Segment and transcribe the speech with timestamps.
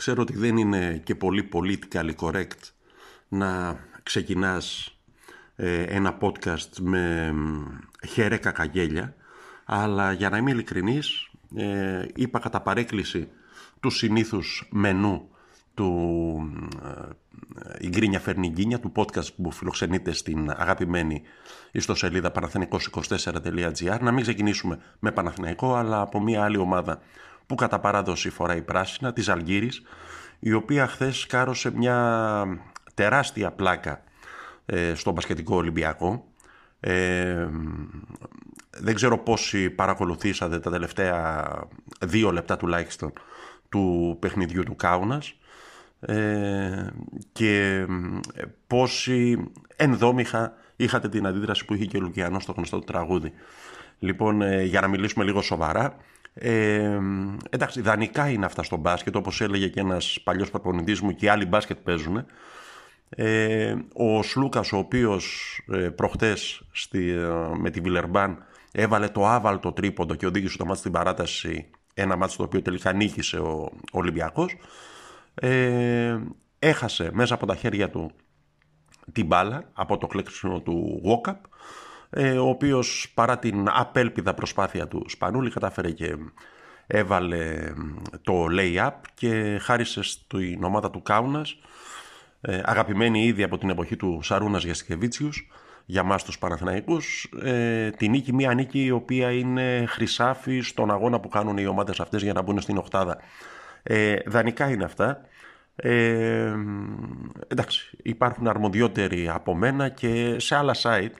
[0.00, 2.70] Ξέρω ότι δεν είναι και πολύ politically correct
[3.28, 4.96] να ξεκινάς
[5.56, 7.34] ε, ένα podcast με
[8.08, 9.14] χέρε κακαγέλια,
[9.64, 13.28] αλλά για να είμαι ειλικρινής, ε, είπα κατά παρέκκληση
[13.80, 15.28] του συνήθους μενού
[15.74, 15.90] του
[16.84, 21.22] ε, «Η Γκρίνια φέρνει γκίνια» του podcast που φιλοξενείται στην αγαπημένη
[21.70, 27.00] ιστοσελίδα παναθηναϊκός24.gr να μην ξεκινήσουμε με Παναθηναϊκό αλλά από μια άλλη ομάδα
[27.50, 29.82] που κατά παράδοση φοράει πράσινα, της Αλγύρης
[30.38, 32.46] η οποία χθες κάρωσε μια
[32.94, 34.02] τεράστια πλάκα
[34.66, 36.24] ε, στον Πασχετικό Ολυμπιακό
[36.80, 37.48] ε,
[38.70, 41.48] δεν ξέρω πόσοι παρακολουθήσατε τα τελευταία
[42.00, 43.12] δύο λεπτά τουλάχιστον
[43.68, 45.34] του παιχνιδιού του Κάουνας
[46.00, 46.86] ε,
[47.32, 47.86] και
[48.66, 53.32] πόσοι ενδόμηχα είχατε την αντίδραση που είχε και ο Λουκιανός στο γνωστό του τραγούδι.
[53.98, 55.96] Λοιπόν, ε, για να μιλήσουμε λίγο σοβαρά,
[56.42, 56.98] ε,
[57.50, 61.46] εντάξει, ιδανικά είναι αυτά στο μπάσκετ, όπως έλεγε και ένας παλιός προπονητής μου και άλλοι
[61.46, 62.26] μπάσκετ παίζουν.
[63.08, 69.72] Ε, ο Σλούκας, ο οποίος ε, προχτές στη, ε, με τη Βιλερμπάν έβαλε το άβαλτο
[69.72, 73.98] τρίποντο και οδήγησε το μάτι στην παράταση, ένα μάτι το οποίο τελικά νύχησε ο, ο
[73.98, 74.56] Ολυμπιακός,
[75.34, 76.18] ε,
[76.58, 78.10] έχασε μέσα από τα χέρια του
[79.12, 81.44] την μπάλα από το κλέξιμο του Βόκαπ
[82.10, 86.16] ε, ο οποίος παρά την απέλπιδα προσπάθεια του Σπανούλη κατάφερε και
[86.86, 87.72] έβαλε
[88.22, 91.56] το lay-up και χάρισε στην ομάδα του Κάουνας
[92.40, 95.48] ε, αγαπημένη ήδη από την εποχή του Σαρούνας Γιασκεβίτσιους
[95.86, 97.32] για μας τους Παναθηναϊκούς.
[97.42, 102.00] Ε, τη νίκη, μια νίκη η οποία είναι χρυσάφη στον αγώνα που κάνουν οι ομάδες
[102.00, 103.18] αυτές για να μπουν στην οχτάδα
[103.82, 105.20] ε, δανεικά είναι αυτά
[105.82, 106.54] ε,
[107.48, 111.14] εντάξει, υπάρχουν αρμοδιότεροι από μένα και σε άλλα site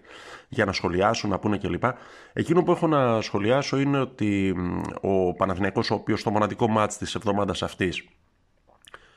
[0.48, 1.84] για να σχολιάσουν, να πούνε κλπ.
[2.32, 4.54] Εκείνο που έχω να σχολιάσω είναι ότι
[5.00, 8.09] ο Παναθηναϊκός ο οποίος στο μοναδικό μάτς της εβδομάδας αυτής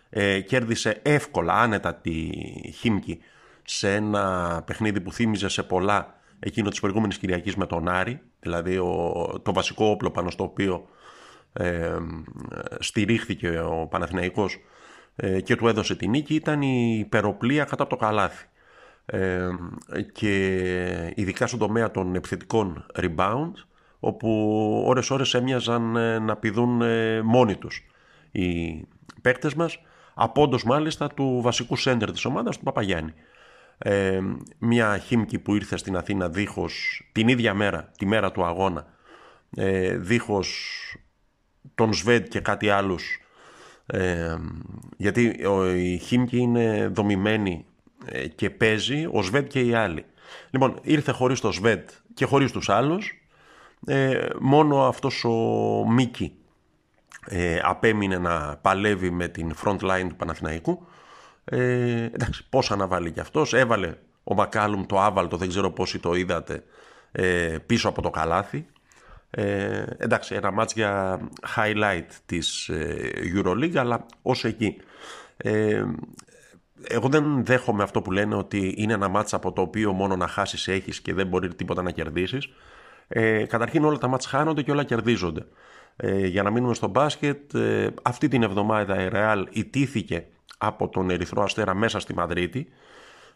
[0.10, 2.30] ε, κέρδισε εύκολα, άνετα τη
[2.74, 3.20] Χίμκι
[3.64, 8.78] σε ένα παιχνίδι που θύμιζε σε πολλά εκείνο της προηγούμενης Κυριακής με τον Άρη, δηλαδή
[8.78, 10.88] ο, το βασικό όπλο πάνω στο οποίο
[11.54, 11.98] ε,
[12.80, 14.60] στηρίχθηκε ο Παναθηναϊκός ε,
[15.44, 18.48] και του έδωσε τη νίκη ήταν η υπεροπλία κατά από το καλάθι.
[19.06, 19.50] Ε,
[20.12, 23.52] και ειδικά στον τομέα των επιθετικών rebound
[24.00, 24.30] όπου
[24.88, 26.82] ώρες ώρες έμοιαζαν ε, να πηδούν
[27.24, 27.86] μόνοι τους
[28.32, 28.82] οι
[29.22, 29.80] παίκτες μας
[30.14, 33.14] απόντος μάλιστα του βασικού σέντερ της ομάδας του Παπαγιάννη.
[33.78, 34.20] Ε,
[34.58, 38.88] μια χίμκι που ήρθε στην Αθήνα δίχως την ίδια μέρα, τη μέρα του αγώνα
[39.56, 40.78] ε, δίχως
[41.76, 43.23] τον Σβέντ και κάτι άλλους
[43.86, 44.38] ε,
[44.98, 45.40] γιατί
[45.76, 47.66] η Χίμκι είναι δομημένη
[48.06, 50.06] ε, και παίζει ο Σβέντ και οι άλλοι.
[50.50, 53.18] Λοιπόν, ήρθε χωρίς το Σβέντ και χωρίς τους άλλους.
[53.86, 55.32] Ε, μόνο αυτός ο
[55.90, 56.36] Μίκη
[57.26, 60.88] ε, απέμεινε να παλεύει με την front line του Παναθηναϊκού.
[61.46, 63.54] Ε, εντάξει, πώς αναβάλει κι αυτός.
[63.54, 66.64] Έβαλε ο Μακάλουμ το άβαλτο, δεν ξέρω πόσοι το είδατε,
[67.12, 68.66] ε, πίσω από το καλάθι.
[69.36, 71.20] Ε, εντάξει, ένα μάτς για
[71.56, 74.78] highlight της ε, Euroleague, αλλά ως εκεί.
[75.38, 75.84] Ε,
[76.88, 80.28] εγώ δεν δέχομαι αυτό που λένε ότι είναι ένα μάτς από το οποίο μόνο να
[80.28, 82.50] χάσεις έχεις και δεν μπορεί τίποτα να κερδίσεις.
[83.08, 85.46] Ε, καταρχήν όλα τα μάτς χάνονται και όλα κερδίζονται.
[85.96, 90.26] Ε, για να μείνουμε στο μπάσκετ, ε, αυτή την εβδομάδα η Real ιτήθηκε
[90.58, 92.68] από τον Ερυθρό Αστέρα μέσα στη Μαδρίτη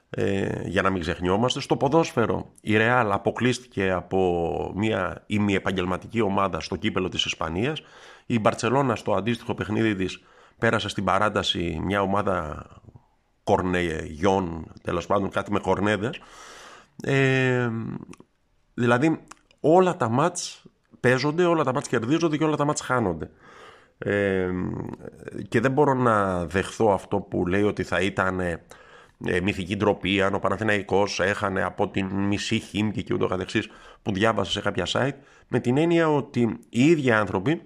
[0.10, 1.60] ε, για να μην ξεχνιόμαστε.
[1.60, 7.82] Στο ποδόσφαιρο η Ρεάλ αποκλείστηκε από μια ημιεπαγγελματική ομάδα στο κύπελο της Ισπανίας.
[8.26, 10.24] Η Μπαρτσελώνα στο αντίστοιχο παιχνίδι της
[10.58, 12.66] πέρασε στην παράταση μια ομάδα
[13.44, 16.20] κορνεγιών, τέλος πάντων κάτι με κορνέδες.
[17.04, 17.70] Ε,
[18.74, 19.24] δηλαδή
[19.60, 20.66] όλα τα μάτς
[21.00, 23.30] παίζονται, όλα τα μάτς κερδίζονται και όλα τα μάτς χάνονται.
[23.98, 24.50] Ε,
[25.48, 28.40] και δεν μπορώ να δεχθώ αυτό που λέει ότι θα ήταν
[29.26, 33.70] ε, μυθική ντροπή αν ο Παναθηναϊκός έχανε από την μισή χίμκι και ούτω καθεξής
[34.02, 35.16] που διάβασα σε κάποια site
[35.48, 37.62] με την έννοια ότι οι ίδιοι άνθρωποι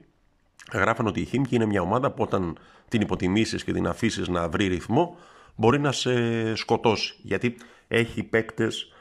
[0.74, 2.58] γράφαν ότι η Χίμκι είναι μια ομάδα που όταν
[2.88, 5.18] την υποτιμήσεις και την αφήσεις να βρει ρυθμό
[5.56, 7.58] μπορεί να σε σκοτώσει γιατί
[7.88, 8.94] έχει παίκτες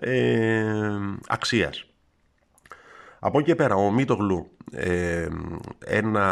[0.00, 1.84] ε, αξίας.
[3.18, 5.28] Από εκεί πέρα ο Μίτογλου ε,
[5.84, 6.28] ένα,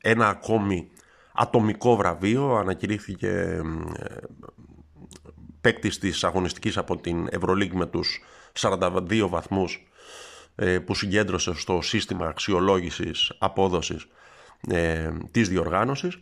[0.00, 0.90] ένα ακόμη
[1.40, 3.60] ατομικό βραβείο, ανακηρύχθηκε ε,
[5.60, 8.22] παίκτης της αγωνιστικής από την Ευρωλίγκ με τους
[8.60, 9.90] 42 βαθμούς
[10.54, 14.06] ε, που συγκέντρωσε στο σύστημα αξιολόγησης απόδοσης
[14.68, 16.18] ε, της διοργάνωσης.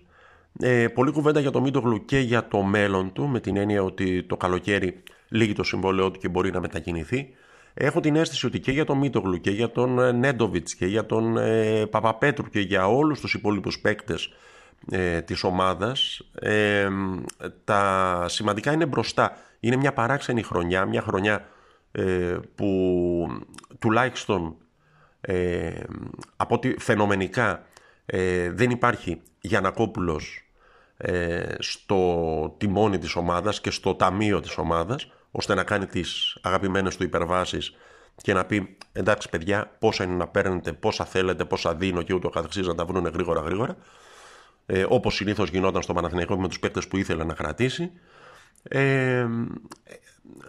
[0.60, 4.22] Ε, πολύ κουβέντα για το Μίτογλου και για το μέλλον του με την έννοια ότι
[4.22, 7.28] το καλοκαίρι λύγει το συμβόλαιό του και μπορεί να μετακινηθεί.
[7.74, 11.36] Έχω την αίσθηση ότι και για τον Μίτογλου και για τον Νέντοβιτς και για τον
[11.90, 14.32] Παπαπέτρου και για όλους τους υπόλοιπους παίκτες
[14.90, 16.88] ε, της ομάδας ε,
[17.64, 19.36] τα σημαντικά είναι μπροστά.
[19.60, 21.48] Είναι μια παράξενη χρονιά, μια χρονιά
[21.92, 23.26] ε, που
[23.78, 24.56] τουλάχιστον
[25.20, 25.82] ε,
[26.36, 27.62] από ότι φαινομενικά
[28.06, 30.50] ε, δεν υπάρχει Γιανακόπουλος
[30.96, 36.96] ε, στο τιμόνι της ομάδας και στο ταμείο της ομάδας ώστε να κάνει τις αγαπημένες
[36.96, 37.76] του υπερβάσεις
[38.16, 42.28] και να πει εντάξει παιδιά πόσα είναι να παίρνετε, πόσα θέλετε, πόσα δίνω και ούτω
[42.28, 43.76] καθεξής να τα βρουν γρήγορα γρήγορα
[44.70, 47.90] ε, όπως συνήθως γινόταν στο Παναθηναϊκό με τους παίκτες που ήθελε να κρατήσει.
[48.62, 49.26] Ε,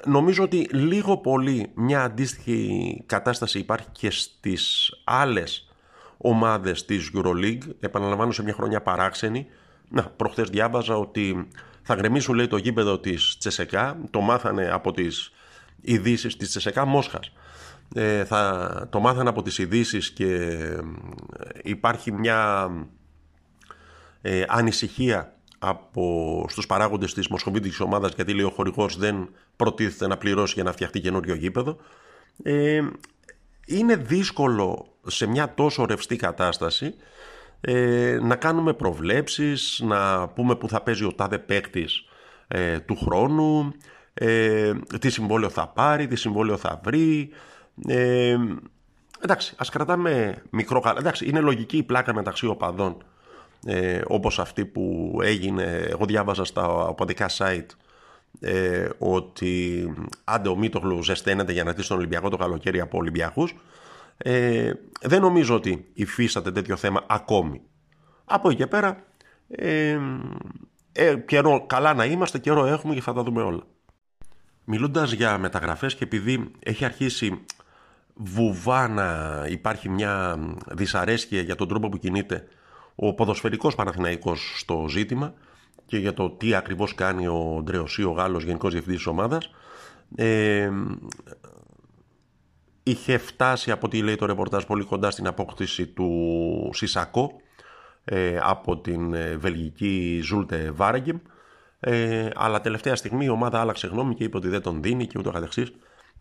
[0.06, 5.74] νομίζω ότι λίγο πολύ μια αντίστοιχη κατάσταση υπάρχει και στις άλλες
[6.18, 7.62] ομάδες της EuroLeague.
[7.80, 9.48] Επαναλαμβάνω σε μια χρονιά παράξενη.
[9.90, 11.48] Να, προχθές διάβαζα ότι
[11.82, 13.98] θα γκρεμίσουν λέει το γήπεδο της Τσεσεκά.
[14.10, 15.32] Το μάθανε από τις
[15.82, 17.32] ειδήσεις της Τσεσεκά Μόσχας.
[17.96, 20.80] Ε, θα το μάθανε από τις ειδήσεις και ε,
[21.64, 22.70] υπάρχει μια
[24.22, 30.18] ε, ανησυχία από στους παράγοντες της μοσχοβήτικης ομάδας γιατί λέει ο χορηγός δεν προτίθεται να
[30.18, 31.78] πληρώσει για να φτιαχτεί καινούριο γήπεδο
[32.44, 32.82] ε,
[33.66, 36.94] είναι δύσκολο σε μια τόσο ρευστή κατάσταση
[37.62, 42.06] ε, να κάνουμε προβλέψεις, να πούμε που θα παίζει ο τάδε παίκτης
[42.48, 43.74] ε, του χρόνου,
[44.14, 47.30] ε, τι συμβόλαιο θα πάρει, τι συμβόλαιο θα βρει.
[47.88, 48.38] Ε,
[49.24, 51.00] εντάξει, ας κρατάμε μικρό καλά.
[51.00, 53.04] Εντάξει, είναι λογική η πλάκα μεταξύ οπαδών,
[53.66, 57.70] ε, όπως αυτή που έγινε, εγώ διάβαζα στα οπαδικά site,
[58.40, 59.84] ε, ότι
[60.24, 63.56] άντε ο Μίτογλου ζεσταίνεται για να δει τον Ολυμπιακό το καλοκαίρι από Ολυμπιακούς
[64.22, 64.72] ε,
[65.02, 67.62] δεν νομίζω ότι υφίσταται τέτοιο θέμα ακόμη.
[68.26, 69.04] Από εκεί και πέρα,
[69.48, 70.00] ε,
[70.92, 73.64] ε, καιρό, καλά να είμαστε, καιρό έχουμε και θα τα δούμε όλα.
[74.64, 77.46] Μιλώντας για μεταγραφές και επειδή έχει αρχίσει
[78.14, 82.48] βουβά να υπάρχει μια δυσαρέσκεια για τον τρόπο που κινείται
[83.02, 85.34] ο ποδοσφαιρικός Παναθηναϊκός στο ζήτημα
[85.86, 89.52] και για το τι ακριβώς κάνει ο Ντρεωσί, ο Γάλλος Γενικός Διευθυντής της ομάδας,
[90.16, 90.70] ε,
[92.84, 97.32] είχε φτάσει από ό,τι λέει το ρεπορτάζ πολύ κοντά στην απόκτηση του Σισακό
[98.04, 101.18] ε, από την ε, βελγική Ζούλτε Βάρεγκεμ.
[101.80, 105.20] Ε, αλλά τελευταία στιγμή η ομάδα άλλαξε γνώμη και είπε ότι δεν τον δίνει και
[105.20, 105.72] ούτω καθεξής.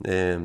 [0.02, 0.38] Ε,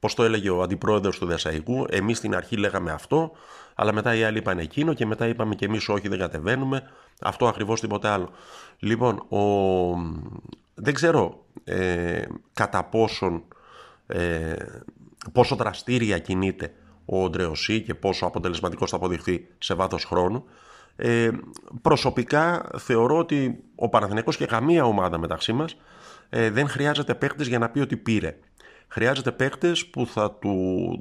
[0.00, 3.32] Πώς το έλεγε ο αντιπρόεδρος του Δεσαϊκού, εμείς στην αρχή λέγαμε αυτό,
[3.80, 6.82] αλλά μετά οι άλλοι είπαν εκείνο και μετά είπαμε και εμείς όχι, δεν κατεβαίνουμε.
[7.20, 8.30] Αυτό ακριβώς τίποτε άλλο.
[8.78, 9.42] Λοιπόν, ο...
[10.74, 12.22] δεν ξέρω ε,
[12.52, 13.44] κατά πόσον
[14.06, 14.54] ε,
[15.32, 16.72] πόσο δραστήρια κινείται
[17.04, 20.44] ο Ντρεωσί και πόσο αποτελεσματικός θα αποδειχθεί σε βάθος χρόνου.
[20.96, 21.30] Ε,
[21.82, 25.76] προσωπικά θεωρώ ότι ο Παναθηναϊκός και καμία ομάδα μεταξύ μας
[26.28, 28.38] ε, δεν χρειάζεται παίχτες για να πει ότι πήρε.
[28.88, 30.54] Χρειάζεται παίχτες που θα του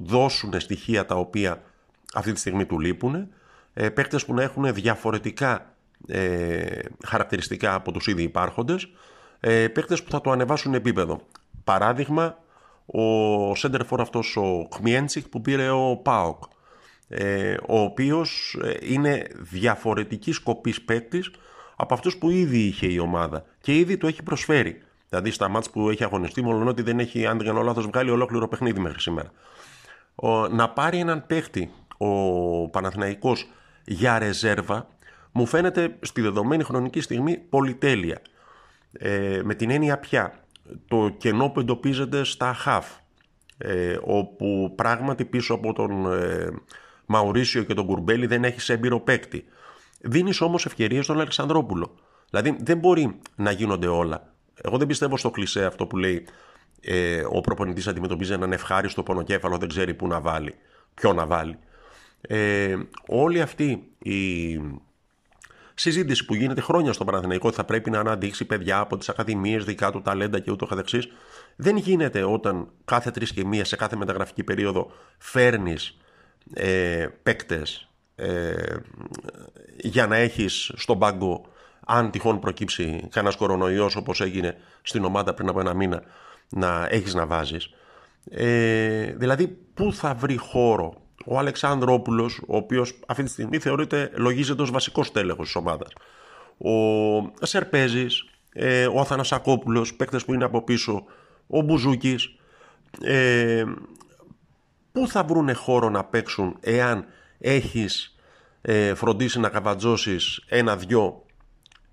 [0.04, 1.64] δώσουν στοιχεία τα οποία
[2.14, 3.28] αυτή τη στιγμή του λείπουν,
[3.74, 5.74] ε, παίχτες που να έχουν διαφορετικά
[6.08, 8.88] ε, χαρακτηριστικά από τους ήδη υπάρχοντες,
[9.40, 11.22] ε, παίχτες που θα του ανεβάσουν επίπεδο.
[11.64, 12.38] Παράδειγμα,
[12.86, 16.44] ο σέντερφορ αυτός ο Κμιέντσικ που πήρε ο Πάοκ
[17.10, 21.32] ε, ο οποίος ε, είναι διαφορετικής σκοπής παίκτης
[21.76, 24.82] από αυτούς που ήδη είχε η ομάδα και ήδη το έχει προσφέρει.
[25.10, 28.10] Δηλαδή στα μάτς που έχει αγωνιστεί, μόνο ότι δεν έχει, αν δεν κάνω λάθος, βγάλει
[28.10, 29.32] ολόκληρο παιχνίδι μέχρι σήμερα.
[30.16, 33.48] Ο, να πάρει έναν παίκτη ο Παναθηναϊκός
[33.86, 34.88] για ρεζέρβα
[35.32, 38.22] μου φαίνεται στη δεδομένη χρονική στιγμή πολυτέλεια.
[38.92, 40.34] Ε, με την έννοια πια
[40.88, 42.88] το κενό που εντοπίζεται στα χαφ
[43.58, 46.48] ε, όπου πράγματι πίσω από τον ε,
[47.06, 49.46] Μαουρίσιο και τον Κουρμπέλη δεν έχει έμπειρο παίκτη.
[50.02, 51.96] Δίνεις όμως ευκαιρίες στον Αλεξανδρόπουλο.
[52.30, 54.34] Δηλαδή δεν μπορεί να γίνονται όλα.
[54.62, 56.28] Εγώ δεν πιστεύω στο κλισέ αυτό που λέει
[56.82, 60.56] ε, ο προπονητής αντιμετωπίζει έναν ευχάριστο πονοκέφαλο, δεν ξέρει πού να βάλει,
[60.94, 61.58] ποιο να βάλει.
[62.22, 62.76] Ε,
[63.08, 64.60] όλη αυτή η
[65.74, 69.64] συζήτηση που γίνεται χρόνια στο Παναθηναϊκό ότι θα πρέπει να αναδείξει παιδιά από τις ακαδημίες,
[69.64, 71.08] δικά του ταλέντα και ούτω καθεξής.
[71.56, 75.98] Δεν γίνεται όταν κάθε τρεις και μία σε κάθε μεταγραφική περίοδο φέρνεις
[76.54, 78.54] ε, παίκτες ε,
[79.78, 81.46] για να έχεις στον πάγκο
[81.86, 86.04] αν τυχόν προκύψει κανένας κορονοϊός όπως έγινε στην ομάδα πριν από ένα μήνα
[86.50, 87.70] να έχεις να βάζεις.
[88.30, 94.62] Ε, δηλαδή, πού θα βρει χώρο ο Αλεξανδρόπουλος, ο οποίος αυτή τη στιγμή θεωρείται λογίζεται
[94.62, 95.90] ως βασικός τέλεχο της ομάδας.
[96.58, 101.04] Ο Σερπέζης, ε, ο Αθανασακόπουλος, παίκτες που είναι από πίσω,
[101.48, 102.36] ο Μπουζούκης.
[103.04, 103.64] Ε,
[104.92, 107.06] πού θα βρουν χώρο να παίξουν εάν
[107.40, 108.16] έχεις
[108.62, 111.26] ε, φροντίσει να καβατζώσεις ένα-δυο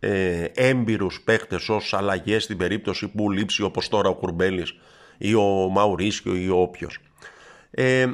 [0.01, 4.75] ε, έμπειρους παίκτες ως αλλαγές στην περίπτωση που λείψει όπως τώρα ο Κουρμπέλης
[5.19, 6.99] ή ο Μαουρίσιο ή ο όποιος.
[7.71, 8.07] Ε,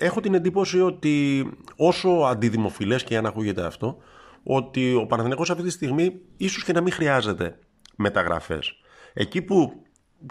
[0.00, 3.96] έχω την εντύπωση ότι όσο αντιδημοφιλές και αν ακούγεται αυτό,
[4.42, 7.58] ότι ο Παναθηναϊκός αυτή τη στιγμή ίσως και να μην χρειάζεται
[7.96, 8.72] μεταγραφές.
[9.12, 9.82] Εκεί που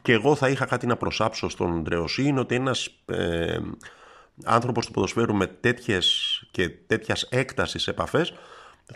[0.01, 3.57] και εγώ θα είχα κάτι να προσάψω στον Ντρεωσή είναι ότι ένας ε,
[4.45, 8.33] άνθρωπος του ποδοσφαίρου με τέτοιες και τέτοιας έκτασης επαφές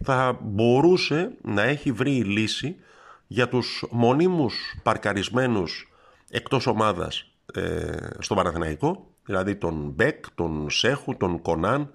[0.03, 2.75] θα μπορούσε να έχει βρει λύση
[3.27, 5.91] για τους μονίμους παρκαρισμένους
[6.29, 11.91] εκτός ομάδας ε, στο Παναθηναϊκό, δηλαδή τον Μπέκ, τον Σέχου, τον Κονάν,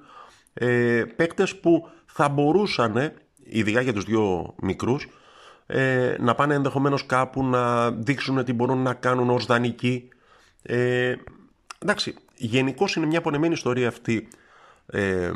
[0.55, 5.09] ε, παίκτες που θα μπορούσαν, ειδικά για τους δύο μικρούς,
[5.67, 10.09] ε, να πάνε ενδεχομένως κάπου να δείξουν τι μπορούν να κάνουν ως δανεικοί.
[10.63, 11.15] Ε,
[11.79, 14.29] εντάξει, γενικώς είναι μια πονεμένη ιστορία αυτή
[14.87, 15.31] ε,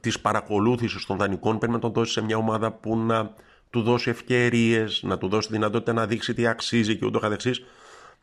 [0.00, 1.58] της παρακολούθησης των δανεικών.
[1.58, 3.34] Πρέπει να τον δώσει σε μια ομάδα που να
[3.70, 7.64] του δώσει ευκαιρίες, να του δώσει δυνατότητα να δείξει τι αξίζει και ούτω καθεξής.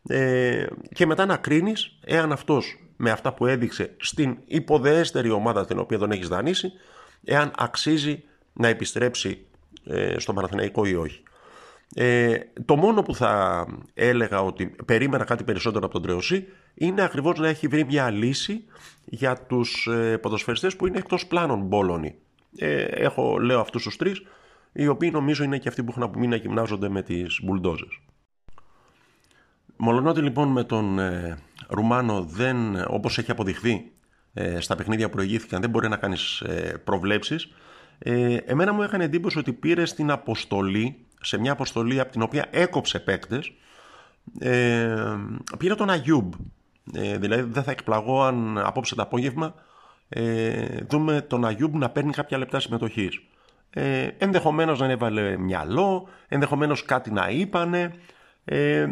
[0.08, 5.78] Ε, και μετά να κρίνεις εάν αυτός με αυτά που έδειξε στην υποδεέστερη ομάδα την
[5.78, 6.72] οποία τον έχεις δανείσει,
[7.24, 9.46] εάν αξίζει να επιστρέψει
[9.84, 11.22] ε, στον Παναθηναϊκό ή όχι.
[11.94, 17.38] Ε, το μόνο που θα έλεγα ότι περίμενα κάτι περισσότερο από τον Τρεωσή είναι ακριβώς
[17.38, 18.64] να έχει βρει μια λύση
[19.04, 22.14] για τους ε, ποδοσφαιριστές που είναι εκτός πλάνων Μπόλωνη.
[22.56, 24.22] Ε, έχω, λέω αυτούς τους τρεις,
[24.72, 28.00] οι οποίοι νομίζω είναι και αυτοί που έχουν απομείνει να γυμνάζονται με τις μπουλντόζες.
[29.76, 31.38] Μολονότι λοιπόν με τον ε,
[31.70, 33.92] Ρουμάνο δεν, όπως έχει αποδειχθεί
[34.32, 37.48] ε, στα παιχνίδια που προηγήθηκαν, δεν μπορεί να κάνεις ε, προβλέψεις,
[37.98, 42.46] ε, εμένα μου έκανε εντύπωση ότι πήρε στην αποστολή σε μια αποστολή από την οποία
[42.50, 43.52] έκοψε παίκτες
[44.38, 44.94] ε,
[45.58, 46.32] πήρε τον Αγιούμπ.
[46.92, 49.54] Ε, δηλαδή δεν θα εκπλαγώ αν απόψε το απόγευμα
[50.08, 53.20] ε, δούμε τον Αγιούμπ να παίρνει κάποια λεπτά συμμετοχής.
[53.70, 57.94] Ε, ενδεχομένως να έβαλε μυαλό ενδεχομένως κάτι να είπανε.
[58.44, 58.86] Ε,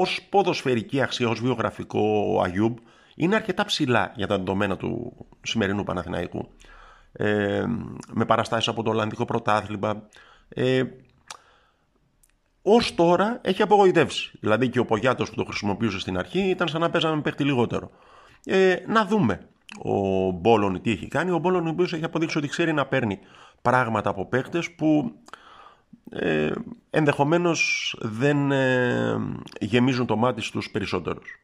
[0.00, 2.76] ως ποδοσφαιρική αξία, ως βιογραφικό ο Αγιούμπ
[3.14, 6.48] είναι αρκετά ψηλά για τα δεδομένα του σημερινού Παναθηναϊκού
[7.12, 7.64] ε,
[8.12, 10.02] με παραστάσεις από το Ολλανδικό Πρωτάθλημα
[10.48, 10.82] ε,
[12.62, 14.30] Ω τώρα έχει απογοητεύσει.
[14.40, 17.90] Δηλαδή και ο Πογιάτος που το χρησιμοποιούσε στην αρχή ήταν σαν να παίζαμε παίχτη λιγότερο.
[18.44, 19.40] Ε, να δούμε
[19.82, 21.30] ο Μπόλον τι έχει κάνει.
[21.30, 23.18] Ο Μπόλον ο οποίος έχει αποδείξει ότι ξέρει να παίρνει
[23.62, 25.12] πράγματα από παίχτε που
[26.10, 26.52] ε,
[26.90, 29.18] ενδεχομένως δεν ε,
[29.60, 31.40] γεμίζουν το μάτι στους περισσότερους.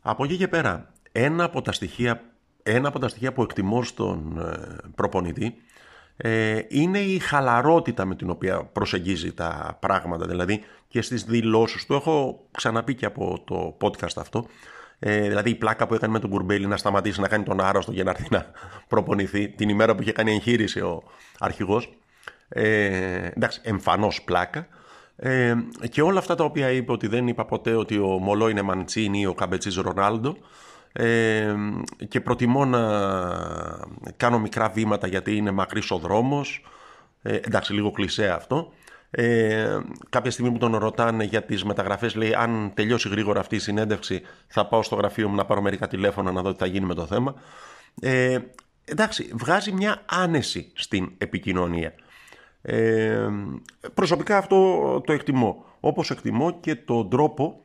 [0.00, 2.22] Από εκεί και πέρα, ένα από τα στοιχεία,
[2.62, 5.54] ένα από τα στοιχεία που εκτιμώ στον ε, προπονητή
[6.16, 10.26] ε, είναι η χαλαρότητα με την οποία προσεγγίζει τα πράγματα.
[10.26, 14.46] Δηλαδή και στις δηλώσεις του, έχω ξαναπεί και από το podcast αυτό,
[14.98, 17.92] ε, δηλαδή η πλάκα που έκανε με τον Κουρμπέλη να σταματήσει να κάνει τον άρρωστο
[17.92, 18.46] για να έρθει να
[18.88, 21.02] προπονηθεί την ημέρα που είχε κάνει εγχείρηση ο
[21.38, 21.92] αρχηγός.
[22.52, 24.66] Ε, εντάξει, εμφανώς πλάκα.
[25.16, 25.54] Ε,
[25.90, 29.20] και όλα αυτά τα οποία είπε ότι δεν είπα ποτέ ότι ο Μολό είναι Μαντσίνη
[29.20, 30.36] ή ο Καμπετσής Ρονάλντο
[30.92, 31.54] ε,
[32.08, 32.80] και προτιμώ να
[34.16, 36.64] κάνω μικρά βήματα γιατί είναι μακρύς ο δρόμος.
[37.22, 38.72] Ε, εντάξει λίγο κλεισέ αυτό.
[39.10, 39.78] Ε,
[40.08, 44.22] κάποια στιγμή που τον ρωτάνε για τις μεταγραφές λέει αν τελειώσει γρήγορα αυτή η συνέντευξη
[44.46, 46.94] θα πάω στο γραφείο μου να πάρω μερικά τηλέφωνα να δω τι θα γίνει με
[46.94, 47.34] το θέμα
[48.00, 48.38] ε,
[48.84, 51.94] εντάξει βγάζει μια άνεση στην επικοινωνία
[52.62, 53.28] ε,
[53.94, 57.62] προσωπικά αυτό το εκτιμώ όπως εκτιμώ και τον τρόπο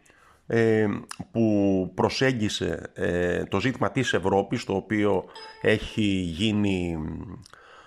[0.47, 0.87] ε,
[1.31, 5.25] που προσέγγισε ε, το ζήτημα της Ευρώπης το οποίο
[5.61, 6.97] έχει γίνει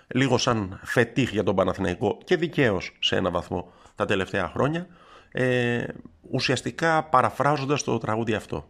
[0.06, 4.86] λίγο σαν φετίχ για τον Παναθηναϊκό και δικαίως σε ένα βαθμό τα τελευταία χρόνια
[5.32, 5.84] ε,
[6.30, 8.68] ουσιαστικά παραφράζοντας το τραγούδι αυτό.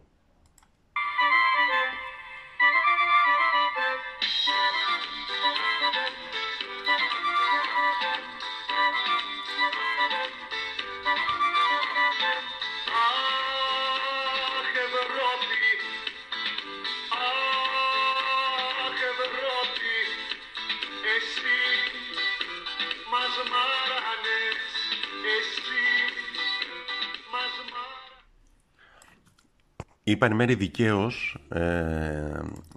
[30.19, 31.61] Είπα εν μέρει δικαίως ε,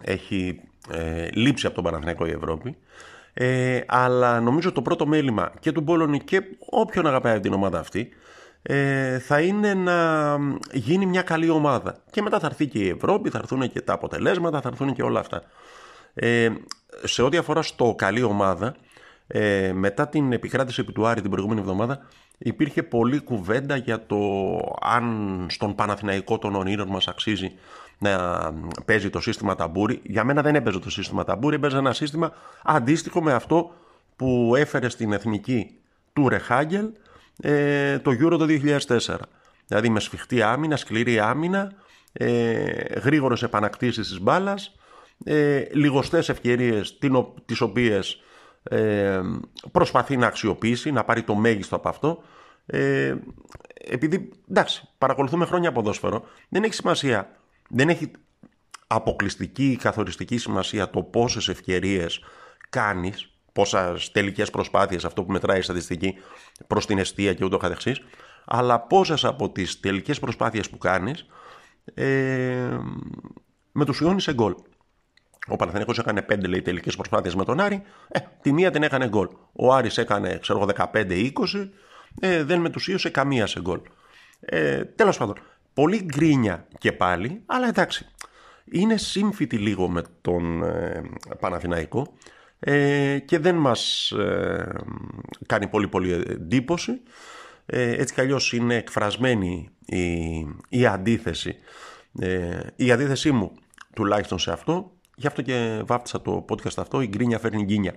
[0.01, 2.77] έχει ε, λείψει από τον Παναθηναϊκό η Ευρώπη.
[3.35, 8.09] Ε, αλλά νομίζω το πρώτο μέλημα και του Μπόλωνη και όποιον αγαπάει την ομάδα αυτή
[8.63, 10.39] ε, θα είναι να
[10.73, 11.97] γίνει μια καλή ομάδα.
[12.11, 15.03] Και μετά θα έρθει και η Ευρώπη, θα έρθουν και τα αποτελέσματα, θα έρθουν και
[15.03, 15.43] όλα αυτά.
[16.15, 16.49] Ε,
[17.05, 18.75] σε ό,τι αφορά στο καλή ομάδα,
[19.27, 22.07] ε, μετά την επικράτηση επί του Άρη την προηγούμενη εβδομάδα,
[22.43, 24.19] υπήρχε πολλή κουβέντα για το
[24.81, 27.53] αν στον Παναθηναϊκό των ονείρων μας αξίζει
[27.99, 28.53] να
[28.85, 30.01] παίζει το σύστημα ταμπούρι.
[30.03, 32.33] Για μένα δεν έπαιζε το σύστημα ταμπούρι, έπαιζε ένα σύστημα
[32.63, 33.75] αντίστοιχο με αυτό
[34.17, 35.77] που έφερε στην εθνική
[36.13, 36.87] του Ρεχάγκελ
[37.41, 38.47] ε, το Euro το
[39.07, 39.17] 2004.
[39.67, 41.73] Δηλαδή με σφιχτή άμυνα, σκληρή άμυνα,
[42.13, 42.63] ε,
[43.01, 44.75] γρήγορες επανακτήσεις της μπάλας,
[45.25, 46.99] ε, λιγοστές ευκαιρίες
[47.45, 48.23] τις οποίες
[48.63, 49.21] ε,
[49.73, 52.23] προσπαθεί να αξιοποιήσει, να πάρει το μέγιστο από αυτό.
[52.67, 53.15] Ε,
[53.75, 57.31] επειδή, εντάξει, παρακολουθούμε χρόνια ποδόσφαιρο, δεν έχει σημασία,
[57.69, 58.11] δεν έχει
[58.87, 62.25] αποκλειστική καθοριστική σημασία το πόσες ευκαιρίες
[62.69, 66.15] κάνεις, πόσα τελικές προσπάθειες, αυτό που μετράει η στατιστική
[66.67, 68.01] προς την αιστεία και ούτω καθεξής,
[68.45, 71.27] αλλά πόσες από τις τελικές προσπάθειες που κάνεις
[71.95, 72.79] ε,
[73.73, 74.55] με τους ιώνεις σε γκολ.
[75.49, 79.09] Ο Παναθηναϊκός έκανε 5 λέει, τελικές προσπάθειες με τον Άρη, ε, τη μία την έκανε
[79.09, 79.29] γκολ.
[79.53, 81.33] Ο Άρης έκανε ξέρω, 15-20,
[82.21, 83.81] ε, δεν μετουσίωσε καμία σε γκολ.
[84.41, 85.37] Ε, τέλος πάντων,
[85.75, 88.07] πολύ γκρίνια και πάλι, αλλά εντάξει,
[88.71, 91.03] είναι σύμφυτη λίγο με τον ε,
[91.41, 92.13] Παναθηναϊκό
[92.61, 94.73] ε, και δεν μας ε,
[95.47, 97.01] κάνει πολύ πολύ εντύπωση.
[97.67, 100.07] Ε, έτσι κι είναι εκφρασμένη η,
[100.69, 101.57] η αντίθεση.
[102.19, 103.53] Ε, η αντίθεσή μου
[103.95, 107.95] τουλάχιστον σε αυτό, γι' αυτό και βάφτισα το podcast αυτό, η γκρίνια φέρνει γκίνια.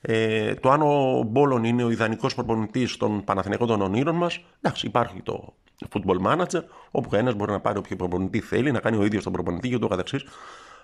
[0.00, 4.86] Ε, το αν ο Μπόλον είναι ο ιδανικός προπονητής των Παναθηναϊκών των ονείρων μας, εντάξει
[4.86, 5.54] υπάρχει το
[5.92, 9.32] football manager, όπου ένας μπορεί να πάρει όποιο προπονητή θέλει, να κάνει ο ίδιος τον
[9.32, 10.24] προπονητή και ούτω καθεξής.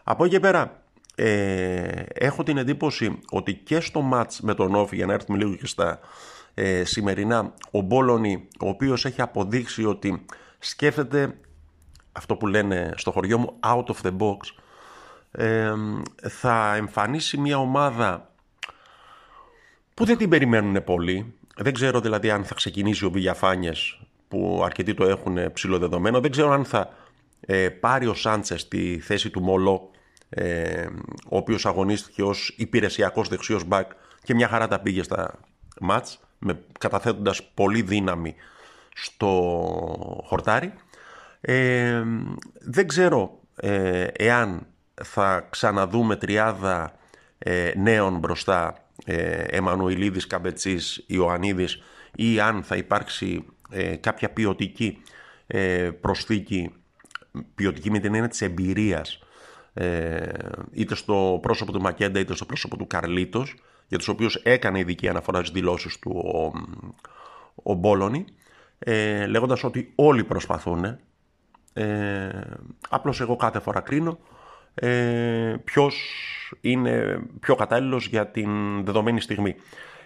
[0.05, 0.83] Από εκεί και πέρα,
[1.15, 5.55] ε, έχω την εντύπωση ότι και στο match με τον Όφη, για να έρθουμε λίγο
[5.55, 5.99] και στα
[6.55, 10.25] ε, σημερινά, ο Μπόλωνη, ο οποίος έχει αποδείξει ότι
[10.59, 11.39] σκέφτεται
[12.13, 14.37] αυτό που λένε στο χωριό μου out of the box,
[15.33, 15.73] ε,
[16.29, 18.33] θα εμφανίσει μια ομάδα
[19.95, 21.35] που δεν την περιμένουν πολύ.
[21.57, 26.21] Δεν ξέρω δηλαδή αν θα ξεκινήσει ο Βηγιαφάνιες που αρκετοί το έχουν ψηλοδεδομένο.
[26.21, 26.91] Δεν ξέρω αν θα
[27.41, 29.91] ε, πάρει ο Σάντσες τη θέση του Μολό,
[30.29, 30.87] ε,
[31.29, 33.91] ο οποίος αγωνίστηκε ως υπηρεσιακός δεξιός μπακ
[34.23, 35.35] και μια χαρά τα πήγε στα
[35.81, 38.35] μάτς, με, καταθέτοντας πολύ δύναμη
[38.95, 39.29] στο
[40.25, 40.73] χορτάρι.
[41.41, 42.03] Ε,
[42.61, 44.67] δεν ξέρω ε, εάν
[45.03, 46.93] θα ξαναδούμε τριάδα
[47.39, 48.75] ε, νέων μπροστά
[49.47, 51.83] Εμμανουηλίδης, Καμπετσής, Ιωαννίδης
[52.15, 55.03] ή αν θα υπάρξει ε, κάποια ποιοτική
[55.47, 56.75] ε, προσθήκη,
[57.55, 59.19] ποιοτική με την έννοια της εμπειρίας,
[59.75, 60.29] ε,
[60.73, 63.55] είτε στο πρόσωπο του Μακέντα είτε στο πρόσωπο του Καρλίτος,
[63.87, 66.53] για τους οποίους έκανε ειδική αναφορά στις δηλώσεις του ο,
[67.63, 68.25] ο Μπόλωνη,
[68.79, 70.99] ε, λέγοντας ότι όλοι προσπαθούν.
[71.73, 72.29] Ε,
[72.89, 74.19] απλώς εγώ κάθε φορά κρίνω
[74.75, 75.95] ε, ποιος
[76.61, 79.55] είναι πιο κατάλληλος για την δεδομένη στιγμή.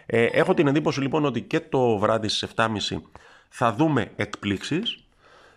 [0.06, 2.68] Ε, έχω την εντύπωση λοιπόν ότι και το βράδυ στις 7.30
[3.48, 5.04] θα δούμε εκπλήξεις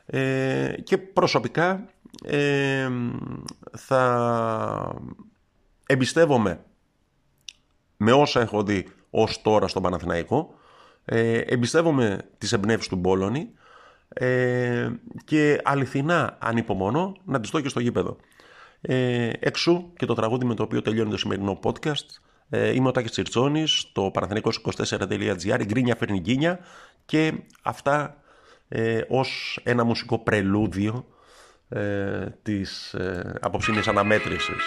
[0.06, 1.90] ε, και προσωπικά
[2.26, 2.90] ε,
[3.78, 5.02] θα
[5.86, 6.60] εμπιστεύομαι
[7.98, 10.54] με όσα έχω δει ως τώρα στον Παναθηναϊκό
[11.06, 13.50] ε, εμπιστεύομαι τις εμπνεύσεις του Μπόλωνη
[14.10, 14.90] ε,
[15.26, 18.18] και αληθινά ανυπομονώ να τις δω και στο γήπεδο.
[18.82, 22.06] Ε, εξού και το τραγούδι με το οποίο τελειώνει το σημερινό podcast
[22.50, 26.60] ε, είμαι ο Τάκης Τσιρτσόνης, το παραθενικό24.gr, γκρίνια φέρνει γκίνια
[27.06, 28.22] και αυτά
[28.68, 31.06] ε, ως ένα μουσικό πρελούδιο
[31.70, 34.64] ε, της ε, απόψινής αναμέτρησης.